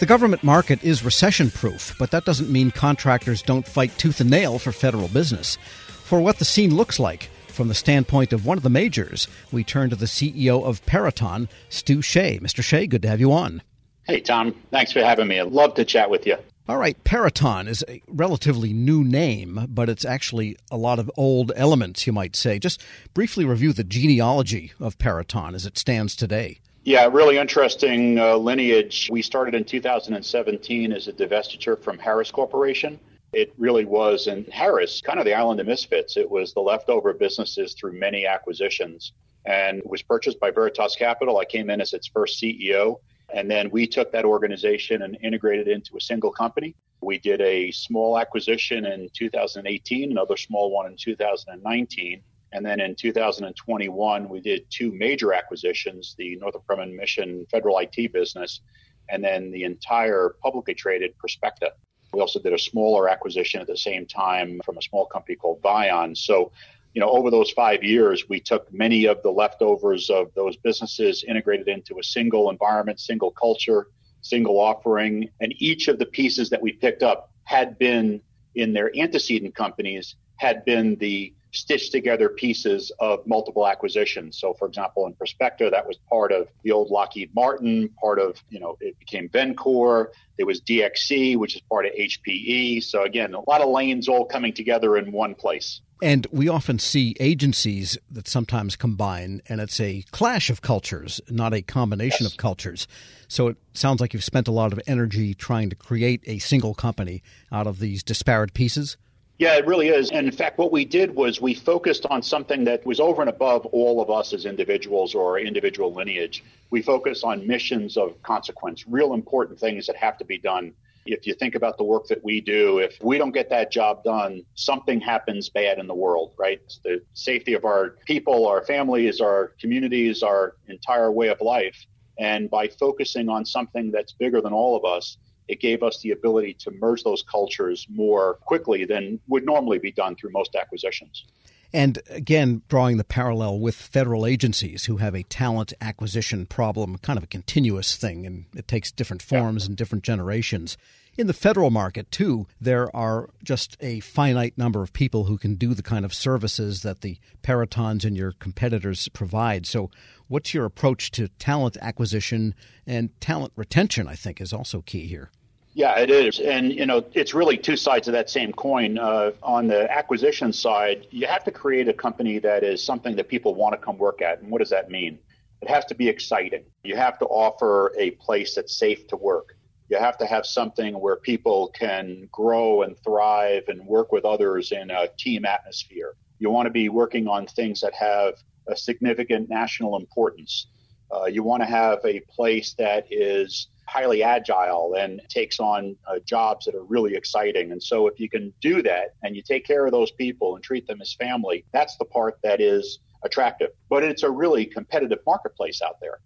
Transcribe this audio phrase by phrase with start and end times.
[0.00, 4.30] The government market is recession proof, but that doesn't mean contractors don't fight tooth and
[4.30, 5.58] nail for federal business.
[6.04, 9.62] For what the scene looks like, from the standpoint of one of the majors, we
[9.62, 12.38] turn to the CEO of Peraton, Stu Shea.
[12.38, 12.64] Mr.
[12.64, 13.60] Shea, good to have you on.
[14.04, 14.54] Hey, Tom.
[14.70, 15.38] Thanks for having me.
[15.38, 16.38] I'd love to chat with you.
[16.66, 21.52] All right, Peraton is a relatively new name, but it's actually a lot of old
[21.56, 22.58] elements, you might say.
[22.58, 22.82] Just
[23.12, 26.60] briefly review the genealogy of Peraton as it stands today.
[26.84, 29.08] Yeah, really interesting uh, lineage.
[29.12, 32.98] We started in 2017 as a divestiture from Harris Corporation.
[33.34, 36.16] It really was, and Harris, kind of the island of misfits.
[36.16, 39.12] It was the leftover businesses through many acquisitions
[39.44, 41.38] and was purchased by Veritas Capital.
[41.38, 42.96] I came in as its first CEO.
[43.32, 46.74] And then we took that organization and integrated it into a single company.
[47.02, 52.22] We did a small acquisition in 2018, another small one in 2019.
[52.52, 58.12] And then in 2021, we did two major acquisitions the Northrop Grumman Mission federal IT
[58.12, 58.60] business,
[59.08, 61.70] and then the entire publicly traded Perspecta.
[62.12, 65.62] We also did a smaller acquisition at the same time from a small company called
[65.62, 66.16] Vion.
[66.16, 66.50] So,
[66.92, 71.22] you know, over those five years, we took many of the leftovers of those businesses,
[71.22, 73.86] integrated into a single environment, single culture,
[74.22, 78.20] single offering, and each of the pieces that we picked up had been
[78.56, 84.38] in their antecedent companies, had been the stitched together pieces of multiple acquisitions.
[84.38, 88.42] So, for example, in Perspecta, that was part of the old Lockheed Martin, part of,
[88.50, 90.08] you know, it became Vencore.
[90.36, 92.82] There was DXC, which is part of HPE.
[92.82, 95.80] So, again, a lot of lanes all coming together in one place.
[96.02, 101.52] And we often see agencies that sometimes combine, and it's a clash of cultures, not
[101.52, 102.32] a combination yes.
[102.32, 102.88] of cultures.
[103.28, 106.74] So it sounds like you've spent a lot of energy trying to create a single
[106.74, 108.96] company out of these disparate pieces.
[109.40, 110.10] Yeah, it really is.
[110.10, 113.30] And in fact, what we did was we focused on something that was over and
[113.30, 116.44] above all of us as individuals or individual lineage.
[116.68, 120.74] We focus on missions of consequence, real important things that have to be done.
[121.06, 124.04] If you think about the work that we do, if we don't get that job
[124.04, 126.60] done, something happens bad in the world, right?
[126.84, 131.86] The safety of our people, our families, our communities, our entire way of life.
[132.18, 135.16] And by focusing on something that's bigger than all of us,
[135.50, 139.90] it gave us the ability to merge those cultures more quickly than would normally be
[139.90, 141.24] done through most acquisitions.
[141.72, 147.16] And again, drawing the parallel with federal agencies who have a talent acquisition problem, kind
[147.16, 149.68] of a continuous thing, and it takes different forms yeah.
[149.68, 150.76] and different generations.
[151.16, 155.56] In the federal market, too, there are just a finite number of people who can
[155.56, 159.66] do the kind of services that the Peratons and your competitors provide.
[159.66, 159.90] So,
[160.28, 162.54] what's your approach to talent acquisition
[162.86, 164.08] and talent retention?
[164.08, 165.30] I think is also key here.
[165.72, 166.40] Yeah, it is.
[166.40, 168.98] And, you know, it's really two sides of that same coin.
[168.98, 173.28] Uh, on the acquisition side, you have to create a company that is something that
[173.28, 174.40] people want to come work at.
[174.40, 175.18] And what does that mean?
[175.62, 176.64] It has to be exciting.
[176.82, 179.56] You have to offer a place that's safe to work.
[179.90, 184.72] You have to have something where people can grow and thrive and work with others
[184.72, 186.14] in a team atmosphere.
[186.38, 188.34] You want to be working on things that have
[188.68, 190.66] a significant national importance.
[191.12, 196.20] Uh, you want to have a place that is highly agile and takes on uh,
[196.24, 197.72] jobs that are really exciting.
[197.72, 200.62] And so, if you can do that and you take care of those people and
[200.62, 203.70] treat them as family, that's the part that is attractive.
[203.88, 206.20] But it's a really competitive marketplace out there.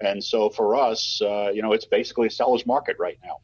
[0.00, 3.38] And so, for us, uh, you know, it's basically a seller's market right now.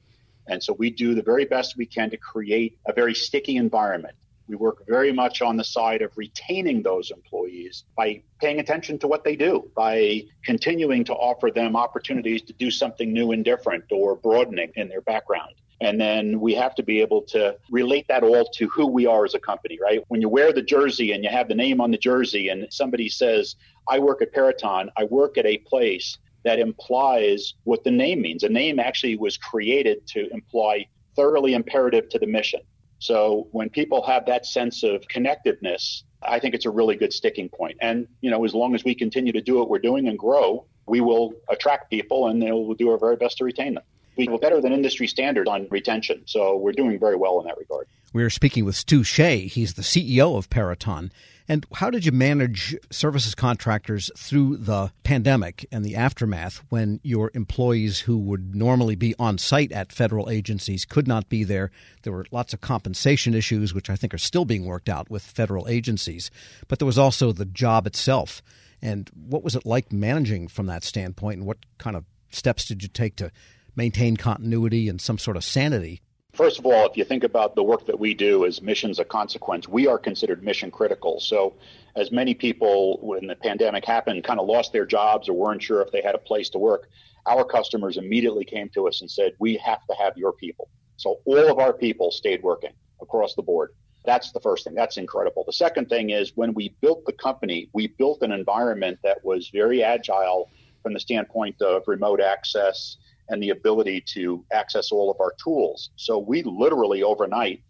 [0.46, 4.14] And so, we do the very best we can to create a very sticky environment
[4.48, 9.08] we work very much on the side of retaining those employees by paying attention to
[9.08, 13.84] what they do, by continuing to offer them opportunities to do something new and different
[13.90, 15.54] or broadening in their background.
[15.80, 19.24] And then we have to be able to relate that all to who we are
[19.24, 20.02] as a company, right?
[20.08, 23.08] When you wear the jersey and you have the name on the jersey and somebody
[23.08, 23.56] says,
[23.88, 28.44] I work at Peraton, I work at a place that implies what the name means.
[28.44, 32.60] A name actually was created to imply thoroughly imperative to the mission.
[33.04, 37.50] So when people have that sense of connectedness, I think it's a really good sticking
[37.50, 37.76] point.
[37.82, 40.64] And, you know, as long as we continue to do what we're doing and grow,
[40.86, 43.82] we will attract people and we'll do our very best to retain them.
[44.16, 46.22] We are better than industry standard on retention.
[46.24, 47.88] So we're doing very well in that regard.
[48.14, 49.48] We're speaking with Stu Shea.
[49.48, 51.12] He's the CEO of Peraton.
[51.46, 57.30] And how did you manage services contractors through the pandemic and the aftermath when your
[57.34, 61.70] employees who would normally be on site at federal agencies could not be there?
[62.02, 65.22] There were lots of compensation issues, which I think are still being worked out with
[65.22, 66.30] federal agencies.
[66.66, 68.42] But there was also the job itself.
[68.80, 71.38] And what was it like managing from that standpoint?
[71.38, 73.30] And what kind of steps did you take to
[73.76, 76.00] maintain continuity and some sort of sanity
[76.34, 79.06] First of all, if you think about the work that we do as missions of
[79.08, 81.20] consequence, we are considered mission critical.
[81.20, 81.54] So,
[81.94, 85.80] as many people, when the pandemic happened, kind of lost their jobs or weren't sure
[85.80, 86.88] if they had a place to work,
[87.26, 90.68] our customers immediately came to us and said, We have to have your people.
[90.96, 93.70] So, all of our people stayed working across the board.
[94.04, 94.74] That's the first thing.
[94.74, 95.44] That's incredible.
[95.46, 99.50] The second thing is when we built the company, we built an environment that was
[99.50, 100.50] very agile
[100.82, 102.96] from the standpoint of remote access
[103.28, 105.90] and the ability to access all of our tools.
[105.96, 107.62] So we literally overnight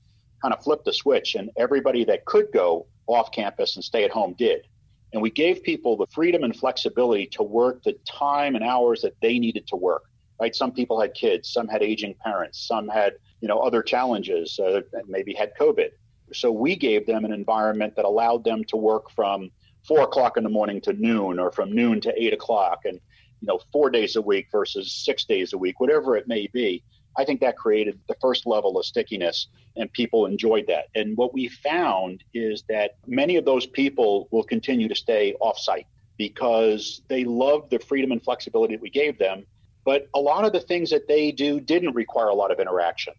[0.42, 4.10] kind of flipped the switch, and everybody that could go off campus and stay at
[4.10, 4.66] home did.
[5.12, 9.14] And we gave people the freedom and flexibility to work the time and hours that
[9.22, 10.02] they needed to work.
[10.40, 10.54] Right?
[10.54, 14.80] Some people had kids, some had aging parents, some had you know other challenges, uh,
[15.06, 15.90] maybe had COVID.
[16.32, 19.50] So we gave them an environment that allowed them to work from
[19.86, 23.00] four o'clock in the morning to noon, or from noon to eight o'clock, and
[23.40, 26.82] you know, four days a week versus six days a week, whatever it may be.
[27.16, 30.86] I think that created the first level of stickiness and people enjoyed that.
[30.94, 35.86] And what we found is that many of those people will continue to stay offsite
[36.16, 39.46] because they love the freedom and flexibility that we gave them.
[39.84, 43.14] But a lot of the things that they do didn't require a lot of interaction.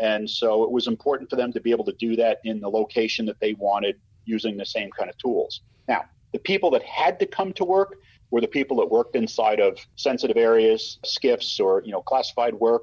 [0.00, 2.68] And so it was important for them to be able to do that in the
[2.68, 5.62] location that they wanted using the same kind of tools.
[5.88, 7.96] Now, the people that had to come to work,
[8.30, 12.82] were the people that worked inside of sensitive areas, SCIFs, or you know classified work,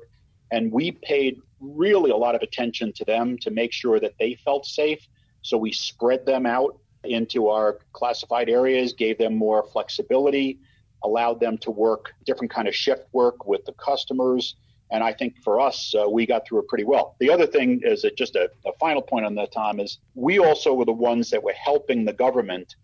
[0.51, 4.35] and we paid really a lot of attention to them to make sure that they
[4.35, 5.07] felt safe.
[5.41, 10.59] So we spread them out into our classified areas, gave them more flexibility,
[11.03, 14.55] allowed them to work different kind of shift work with the customers.
[14.91, 17.15] And I think for us, uh, we got through it pretty well.
[17.19, 20.39] The other thing is that just a, a final point on that, Tom, is we
[20.39, 22.75] also were the ones that were helping the government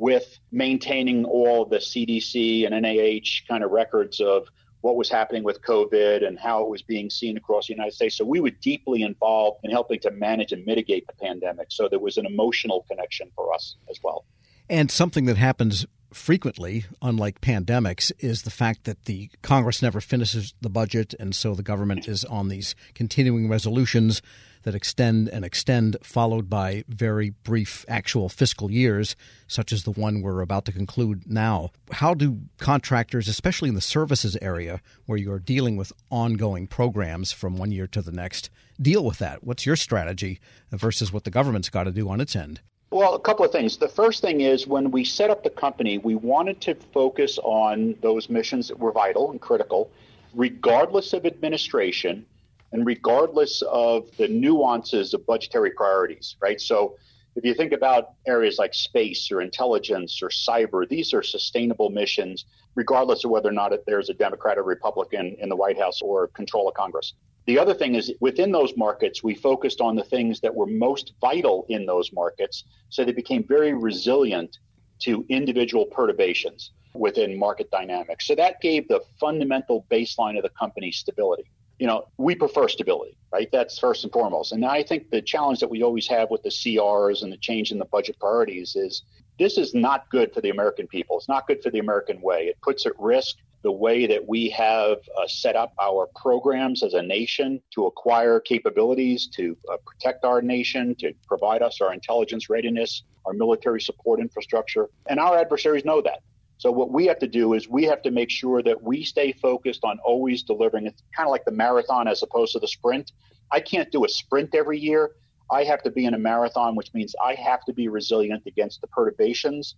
[0.00, 4.48] with maintaining all the CDC and NIH kind of records of
[4.80, 8.16] what was happening with COVID and how it was being seen across the United States.
[8.16, 11.66] So we were deeply involved in helping to manage and mitigate the pandemic.
[11.68, 14.24] So there was an emotional connection for us as well.
[14.70, 20.54] And something that happens frequently, unlike pandemics, is the fact that the Congress never finishes
[20.60, 24.22] the budget, and so the government is on these continuing resolutions
[24.62, 29.16] that extend and extend, followed by very brief actual fiscal years,
[29.46, 31.70] such as the one we're about to conclude now.
[31.92, 37.56] How do contractors, especially in the services area, where you're dealing with ongoing programs from
[37.56, 39.42] one year to the next, deal with that?
[39.42, 40.40] What's your strategy
[40.70, 42.60] versus what the government's got to do on its end?
[42.92, 43.76] Well, a couple of things.
[43.76, 47.94] The first thing is when we set up the company, we wanted to focus on
[48.02, 49.92] those missions that were vital and critical,
[50.34, 52.26] regardless of administration
[52.72, 56.60] and regardless of the nuances of budgetary priorities, right?
[56.60, 56.96] So
[57.36, 62.44] if you think about areas like space or intelligence or cyber, these are sustainable missions,
[62.74, 66.26] regardless of whether or not there's a Democrat or Republican in the White House or
[66.26, 67.14] control of Congress.
[67.50, 71.14] The other thing is within those markets, we focused on the things that were most
[71.20, 72.62] vital in those markets.
[72.90, 74.58] So they became very resilient
[75.00, 78.28] to individual perturbations within market dynamics.
[78.28, 81.50] So that gave the fundamental baseline of the company stability
[81.80, 83.48] you know, we prefer stability, right?
[83.50, 84.52] That's first and foremost.
[84.52, 87.72] And I think the challenge that we always have with the CRs and the change
[87.72, 89.02] in the budget priorities is
[89.38, 91.16] this is not good for the American people.
[91.16, 92.48] It's not good for the American way.
[92.48, 96.94] It puts at risk the way that we have uh, set up our programs as
[96.94, 102.48] a nation to acquire capabilities to uh, protect our nation, to provide us our intelligence
[102.48, 104.88] readiness, our military support infrastructure.
[105.08, 106.20] And our adversaries know that.
[106.56, 109.32] So what we have to do is we have to make sure that we stay
[109.32, 110.86] focused on always delivering.
[110.86, 113.12] It's kind of like the marathon as opposed to the sprint.
[113.50, 115.12] I can't do a sprint every year.
[115.50, 118.80] I have to be in a marathon, which means I have to be resilient against
[118.80, 119.74] the perturbations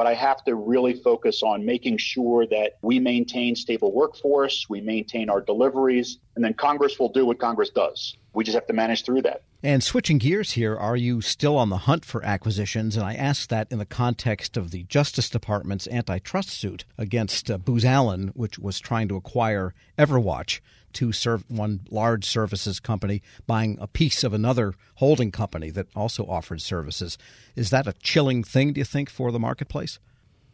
[0.00, 4.80] but I have to really focus on making sure that we maintain stable workforce, we
[4.80, 8.16] maintain our deliveries, and then Congress will do what Congress does.
[8.32, 9.42] We just have to manage through that.
[9.62, 12.96] And switching gears here, are you still on the hunt for acquisitions?
[12.96, 17.58] And I ask that in the context of the Justice Department's antitrust suit against uh,
[17.58, 20.60] Booz Allen, which was trying to acquire Everwatch
[20.94, 26.24] to serve one large services company buying a piece of another holding company that also
[26.24, 27.18] offered services.
[27.54, 29.98] Is that a chilling thing, do you think, for the marketplace?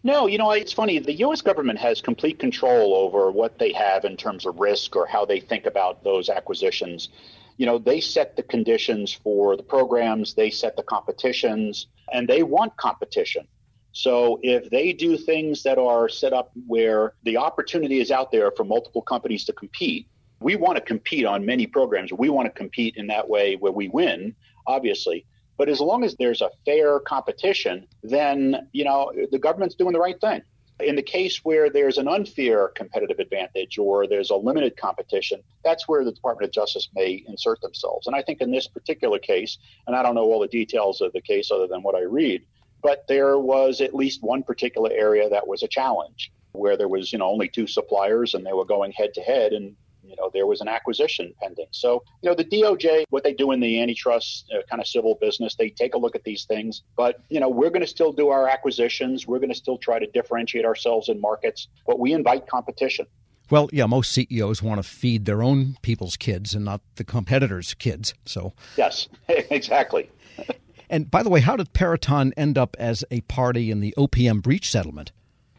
[0.03, 0.99] No, you know, it's funny.
[0.99, 1.43] The U.S.
[1.43, 5.39] government has complete control over what they have in terms of risk or how they
[5.39, 7.09] think about those acquisitions.
[7.57, 12.43] You know, they set the conditions for the programs, they set the competitions, and they
[12.43, 13.47] want competition.
[13.93, 18.51] So if they do things that are set up where the opportunity is out there
[18.51, 20.07] for multiple companies to compete,
[20.41, 22.13] we want to compete on many programs.
[22.13, 24.35] We want to compete in that way where we win,
[24.67, 25.25] obviously.
[25.57, 29.99] But as long as there's a fair competition, then, you know, the government's doing the
[29.99, 30.43] right thing.
[30.80, 35.88] In the case where there's an unfair competitive advantage or there's a limited competition, that's
[35.88, 38.06] where the Department of Justice may insert themselves.
[38.06, 39.56] And I think in this particular case,
[39.87, 42.45] and I don't know all the details of the case other than what I read,
[42.83, 47.11] but there was at least one particular area that was a challenge where there was,
[47.11, 49.76] you know, only two suppliers and they were going head to head and
[50.09, 51.67] you know there was an acquisition pending.
[51.71, 55.17] So you know the DOJ, what they do in the antitrust uh, kind of civil
[55.21, 56.83] business, they take a look at these things.
[56.97, 59.27] But you know we're going to still do our acquisitions.
[59.27, 63.07] We're going to still try to differentiate ourselves in markets, but we invite competition.
[63.49, 67.75] Well, yeah, most CEOs want to feed their own people's kids and not the competitors'
[67.75, 68.15] kids.
[68.25, 70.11] So yes, exactly.
[70.91, 74.43] and by the way, how did Peraton end up as a party in the OPM
[74.43, 75.13] breach settlement?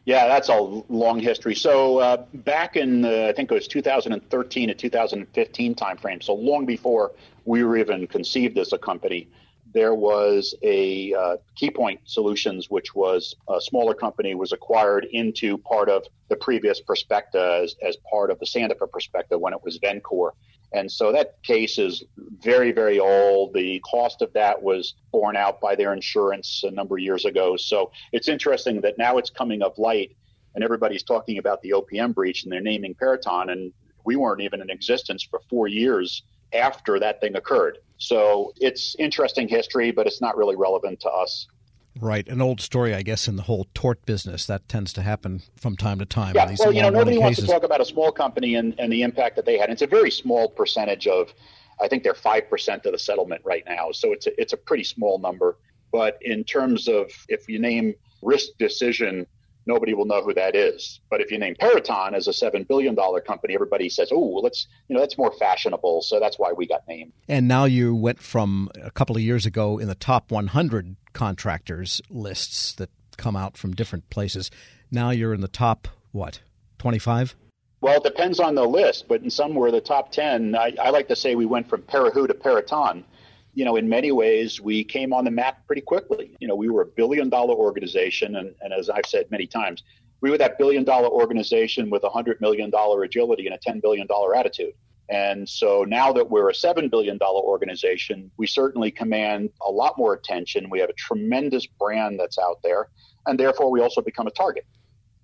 [0.08, 1.54] Yeah, that's a long history.
[1.54, 7.12] So uh, back in I think it was 2013 to 2015 timeframe, so long before
[7.44, 9.28] we were even conceived as a company,
[9.74, 15.90] there was a uh, Keypoint Solutions, which was a smaller company, was acquired into part
[15.90, 20.32] of the previous Perspecta as, as part of the Sandifer Perspecta when it was Vencore.
[20.74, 22.03] And so that case is
[22.39, 23.53] very, very old.
[23.53, 27.55] The cost of that was borne out by their insurance a number of years ago.
[27.55, 30.15] So it's interesting that now it's coming of light
[30.55, 33.50] and everybody's talking about the OPM breach and they're naming Peraton.
[33.50, 33.71] And
[34.03, 37.77] we weren't even in existence for four years after that thing occurred.
[37.97, 41.47] So it's interesting history, but it's not really relevant to us.
[42.00, 45.42] Right, an old story, I guess, in the whole tort business that tends to happen
[45.56, 46.36] from time to time.
[46.36, 49.01] Yeah, well, you know, nobody wants to talk about a small company and, and the
[49.04, 49.70] impact that they had.
[49.70, 51.34] It's a very small percentage of,
[51.82, 54.58] I think they're five percent of the settlement right now, so it's a, it's a
[54.58, 55.58] pretty small number.
[55.92, 59.25] But in terms of if you name risk decision
[59.67, 61.00] nobody will know who that is.
[61.09, 64.43] But if you name Peraton as a seven billion dollar company, everybody says, "Oh, well,
[64.43, 67.13] let's you know that's more fashionable." So that's why we got named.
[67.27, 72.01] And now you went from a couple of years ago in the top 100 contractors
[72.09, 74.50] lists that come out from different places.
[74.91, 76.41] Now you're in the top what
[76.79, 77.36] 25.
[77.79, 80.55] Well, it depends on the list, but in some we're the top 10.
[80.55, 83.03] I, I like to say we went from Parahu to Peraton
[83.58, 86.38] you know, in many ways, we came on the map pretty quickly.
[86.40, 88.36] You know, we were a billion dollar organization.
[88.36, 89.82] And, and as I've said many times,
[90.22, 94.08] we were that billion dollar organization with a $100 million agility and a $10 billion
[94.36, 94.74] attitude.
[95.10, 100.14] And so now that we're a $7 billion organization, we certainly command a lot more
[100.14, 100.70] attention.
[100.70, 102.90] We have a tremendous brand that's out there,
[103.26, 104.68] and therefore we also become a target.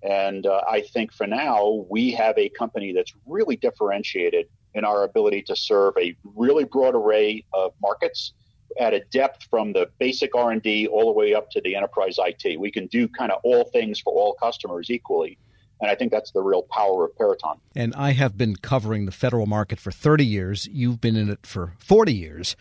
[0.02, 5.04] And uh, I think for now, we have a company that's really differentiated in our
[5.04, 8.32] ability to serve a really broad array of markets
[8.78, 12.58] at a depth from the basic R&D all the way up to the enterprise IT.
[12.58, 15.38] We can do kind of all things for all customers equally.
[15.80, 17.60] And I think that's the real power of Peraton.
[17.74, 20.66] And I have been covering the federal market for 30 years.
[20.70, 22.56] You've been in it for 40 years.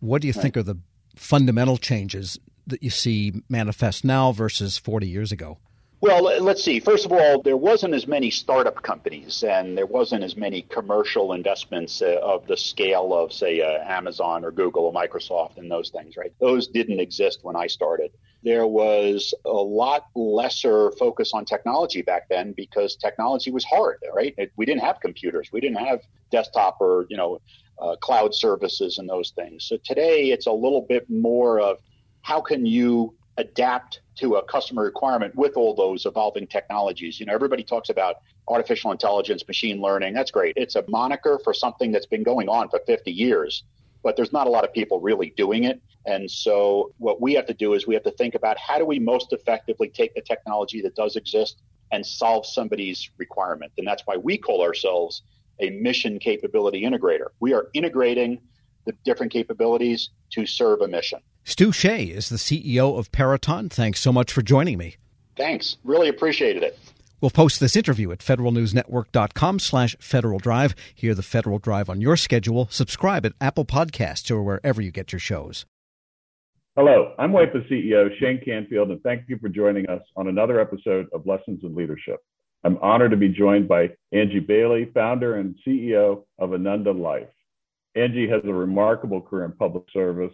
[0.00, 0.42] What do you right.
[0.42, 0.78] think are the
[1.14, 5.58] fundamental changes that you see manifest now versus 40 years ago?
[6.02, 6.80] Well, let's see.
[6.80, 11.32] First of all, there wasn't as many startup companies, and there wasn't as many commercial
[11.32, 15.90] investments uh, of the scale of, say, uh, Amazon or Google or Microsoft and those
[15.90, 16.32] things, right?
[16.40, 18.10] Those didn't exist when I started.
[18.42, 24.34] There was a lot lesser focus on technology back then because technology was hard, right?
[24.36, 26.00] It, we didn't have computers, we didn't have
[26.32, 27.40] desktop or you know
[27.80, 29.66] uh, cloud services and those things.
[29.68, 31.78] So today, it's a little bit more of
[32.22, 37.18] how can you adapt to a customer requirement with all those evolving technologies.
[37.18, 38.16] You know, everybody talks about
[38.48, 40.14] artificial intelligence, machine learning.
[40.14, 40.54] That's great.
[40.56, 43.64] It's a moniker for something that's been going on for 50 years,
[44.02, 45.80] but there's not a lot of people really doing it.
[46.04, 48.84] And so what we have to do is we have to think about how do
[48.84, 51.62] we most effectively take the technology that does exist
[51.92, 53.72] and solve somebody's requirement.
[53.78, 55.22] And that's why we call ourselves
[55.60, 57.28] a mission capability integrator.
[57.40, 58.40] We are integrating
[58.84, 61.20] the different capabilities to serve a mission.
[61.44, 63.68] Stu Shea is the CEO of Peraton.
[63.68, 64.96] Thanks so much for joining me.
[65.36, 65.76] Thanks.
[65.82, 66.78] Really appreciated it.
[67.20, 70.74] We'll post this interview at federalnewsnetwork.com slash Federal Drive.
[70.94, 72.68] Hear the Federal Drive on your schedule.
[72.70, 75.64] Subscribe at Apple Podcasts or wherever you get your shows.
[76.76, 81.06] Hello, I'm WIPA CEO Shane Canfield, and thank you for joining us on another episode
[81.12, 82.18] of Lessons in Leadership.
[82.64, 87.28] I'm honored to be joined by Angie Bailey, founder and CEO of Ananda Life.
[87.94, 90.32] Angie has a remarkable career in public service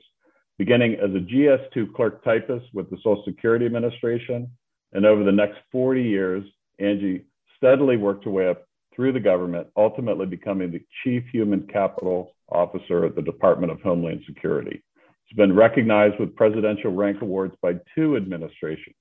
[0.58, 4.50] beginning as a GS2 clerk typist with the Social Security Administration.
[4.92, 6.44] And over the next 40 years,
[6.78, 7.24] Angie
[7.56, 13.04] steadily worked her way up through the government, ultimately becoming the Chief Human Capital Officer
[13.04, 14.82] at the Department of Homeland Security.
[15.26, 18.96] She's been recognized with presidential rank awards by two administrations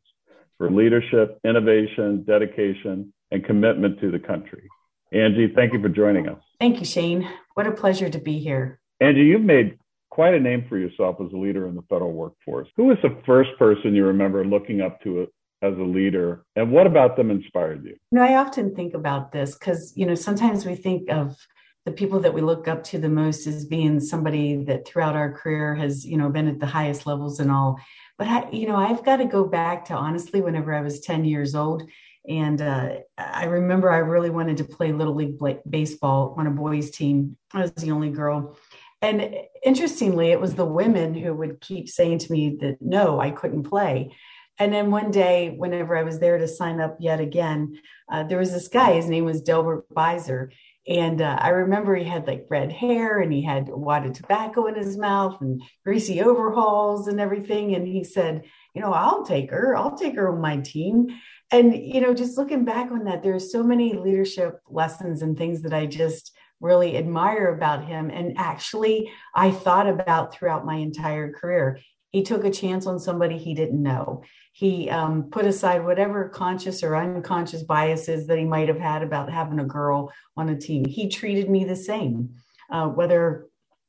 [0.57, 4.67] for leadership, innovation, dedication, and commitment to the country.
[5.11, 6.39] Angie, thank you for joining us.
[6.59, 7.27] Thank you, Shane.
[7.53, 8.79] What a pleasure to be here.
[8.99, 9.77] Angie, you've made
[10.17, 12.67] quite a name for yourself as a leader in the federal workforce.
[12.75, 15.27] Who was the first person you remember looking up to
[15.61, 17.91] as a leader, and what about them inspired you?
[18.11, 21.37] You know, I often think about this because you know sometimes we think of
[21.85, 25.31] the people that we look up to the most as being somebody that throughout our
[25.31, 27.79] career has you know been at the highest levels and all.
[28.17, 31.25] But I, you know, I've got to go back to honestly whenever I was ten
[31.25, 31.83] years old.
[32.27, 35.37] And uh, I remember I really wanted to play Little League
[35.69, 37.37] baseball on a boys' team.
[37.53, 38.57] I was the only girl.
[39.01, 43.31] And interestingly, it was the women who would keep saying to me that no, I
[43.31, 44.11] couldn't play.
[44.59, 47.79] And then one day, whenever I was there to sign up yet again,
[48.11, 48.93] uh, there was this guy.
[48.93, 50.49] His name was Delbert Beiser.
[50.87, 54.13] And uh, I remember he had like red hair and he had a wad of
[54.13, 57.75] tobacco in his mouth and greasy overalls and everything.
[57.75, 59.75] And he said, You know, I'll take her.
[59.75, 61.07] I'll take her on my team.
[61.51, 65.61] And, you know, just looking back on that, there's so many leadership lessons and things
[65.61, 68.09] that I just really admire about him.
[68.09, 71.79] And actually, I thought about throughout my entire career.
[72.11, 74.23] He took a chance on somebody he didn't know.
[74.53, 79.31] He um, put aside whatever conscious or unconscious biases that he might have had about
[79.31, 80.85] having a girl on a team.
[80.85, 82.35] He treated me the same,
[82.71, 83.46] uh, whether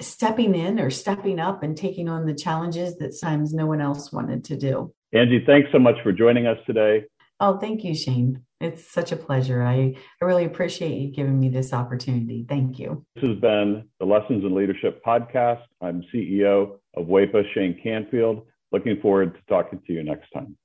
[0.00, 4.12] stepping in or stepping up and taking on the challenges that sometimes no one else
[4.12, 4.92] wanted to do.
[5.12, 7.04] Angie, thanks so much for joining us today.
[7.40, 8.42] Oh, thank you, Shane.
[8.60, 9.62] It's such a pleasure.
[9.62, 12.46] I, I really appreciate you giving me this opportunity.
[12.48, 13.04] Thank you.
[13.16, 15.62] This has been the Lessons in Leadership podcast.
[15.80, 18.46] I'm CEO of WEPA, Shane Canfield.
[18.70, 20.56] Looking forward to talking to you next time.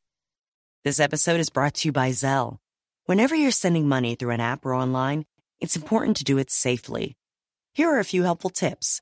[0.83, 2.59] This episode is brought to you by Zelle.
[3.05, 5.25] Whenever you're sending money through an app or online,
[5.59, 7.17] it's important to do it safely.
[7.73, 9.01] Here are a few helpful tips.